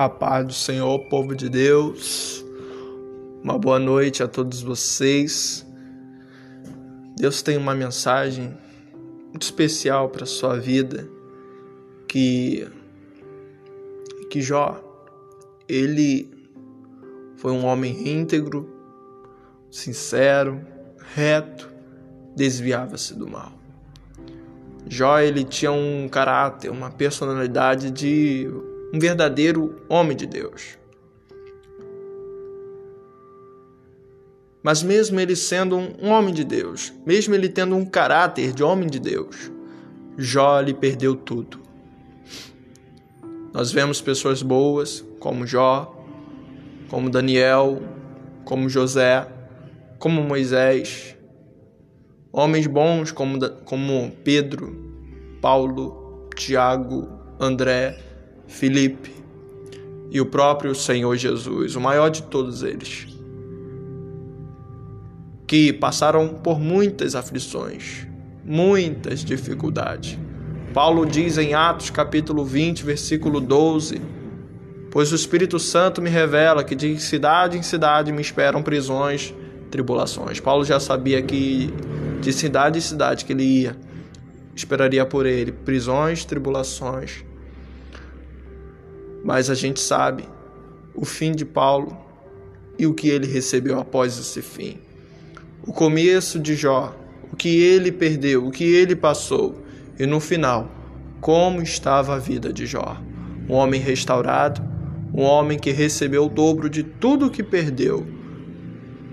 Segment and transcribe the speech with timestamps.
[0.00, 2.42] A paz do Senhor, povo de Deus.
[3.44, 5.66] Uma boa noite a todos vocês.
[7.18, 8.56] Deus tem uma mensagem
[9.28, 11.06] muito especial para sua vida
[12.08, 12.66] que
[14.30, 14.82] que Jó
[15.68, 16.30] ele
[17.36, 18.74] foi um homem íntegro,
[19.70, 20.62] sincero,
[21.14, 21.70] reto,
[22.34, 23.52] desviava-se do mal.
[24.88, 28.48] Jó ele tinha um caráter, uma personalidade de
[28.92, 30.78] um verdadeiro homem de Deus.
[34.62, 38.88] Mas mesmo ele sendo um homem de Deus, mesmo ele tendo um caráter de homem
[38.88, 39.50] de Deus,
[40.18, 41.60] Jó lhe perdeu tudo.
[43.54, 45.96] Nós vemos pessoas boas como Jó,
[46.88, 47.80] como Daniel,
[48.44, 49.26] como José,
[49.98, 51.16] como Moisés,
[52.32, 54.76] homens bons como, como Pedro,
[55.40, 58.09] Paulo, Tiago, André,
[58.50, 59.14] Filipe
[60.10, 63.06] e o próprio Senhor Jesus, o maior de todos eles,
[65.46, 68.06] que passaram por muitas aflições,
[68.44, 70.18] muitas dificuldades.
[70.74, 74.02] Paulo diz em Atos capítulo 20, versículo 12:
[74.90, 79.32] Pois o Espírito Santo me revela que de cidade em cidade me esperam prisões,
[79.70, 80.40] tribulações.
[80.40, 81.72] Paulo já sabia que
[82.20, 83.76] de cidade em cidade que ele ia,
[84.54, 87.29] esperaria por ele prisões, tribulações.
[89.24, 90.24] Mas a gente sabe
[90.94, 91.96] o fim de Paulo
[92.78, 94.78] e o que ele recebeu após esse fim.
[95.66, 96.96] O começo de Jó,
[97.30, 99.62] o que ele perdeu, o que ele passou
[99.98, 100.70] e no final,
[101.20, 102.96] como estava a vida de Jó.
[103.48, 104.62] Um homem restaurado,
[105.12, 108.06] um homem que recebeu o dobro de tudo que perdeu,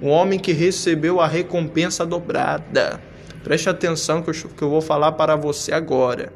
[0.00, 3.00] um homem que recebeu a recompensa dobrada.
[3.44, 6.32] Preste atenção que eu vou falar para você agora.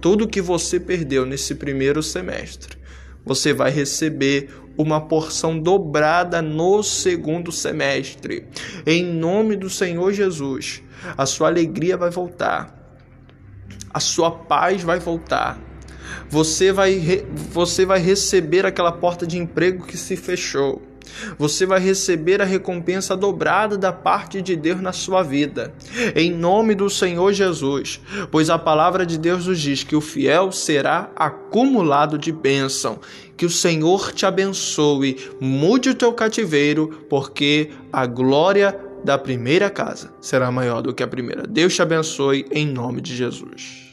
[0.00, 2.78] Tudo que você perdeu nesse primeiro semestre,
[3.24, 8.46] você vai receber uma porção dobrada no segundo semestre.
[8.86, 10.82] Em nome do Senhor Jesus,
[11.16, 12.74] a sua alegria vai voltar,
[13.92, 15.60] a sua paz vai voltar.
[16.28, 20.89] Você vai, você vai receber aquela porta de emprego que se fechou.
[21.38, 25.72] Você vai receber a recompensa dobrada da parte de Deus na sua vida,
[26.14, 28.00] em nome do Senhor Jesus,
[28.30, 32.98] pois a palavra de Deus nos diz que o fiel será acumulado de bênção.
[33.36, 40.12] Que o Senhor te abençoe, mude o teu cativeiro, porque a glória da primeira casa
[40.20, 41.46] será maior do que a primeira.
[41.46, 43.89] Deus te abençoe em nome de Jesus.